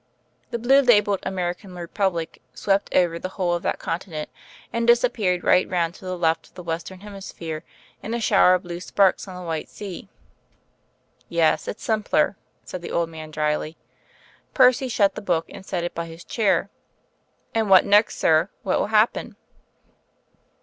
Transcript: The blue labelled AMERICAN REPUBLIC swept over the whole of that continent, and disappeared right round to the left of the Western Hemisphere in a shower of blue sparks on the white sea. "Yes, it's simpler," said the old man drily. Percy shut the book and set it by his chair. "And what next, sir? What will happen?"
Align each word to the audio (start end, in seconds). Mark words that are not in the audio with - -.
The 0.49 0.57
blue 0.57 0.81
labelled 0.81 1.19
AMERICAN 1.21 1.75
REPUBLIC 1.75 2.41
swept 2.55 2.91
over 2.95 3.19
the 3.19 3.29
whole 3.37 3.53
of 3.53 3.61
that 3.61 3.77
continent, 3.77 4.31
and 4.73 4.87
disappeared 4.87 5.43
right 5.43 5.69
round 5.69 5.93
to 5.93 6.05
the 6.05 6.17
left 6.17 6.47
of 6.47 6.53
the 6.55 6.63
Western 6.63 7.01
Hemisphere 7.01 7.63
in 8.01 8.15
a 8.15 8.19
shower 8.19 8.55
of 8.55 8.63
blue 8.63 8.79
sparks 8.79 9.27
on 9.27 9.35
the 9.39 9.45
white 9.45 9.69
sea. 9.69 10.09
"Yes, 11.29 11.67
it's 11.67 11.83
simpler," 11.83 12.35
said 12.65 12.81
the 12.81 12.89
old 12.91 13.09
man 13.09 13.29
drily. 13.29 13.77
Percy 14.55 14.87
shut 14.87 15.13
the 15.13 15.21
book 15.21 15.45
and 15.49 15.63
set 15.63 15.83
it 15.83 15.93
by 15.93 16.07
his 16.07 16.23
chair. 16.23 16.71
"And 17.53 17.69
what 17.69 17.85
next, 17.85 18.17
sir? 18.17 18.49
What 18.63 18.79
will 18.79 18.87
happen?" 18.87 19.35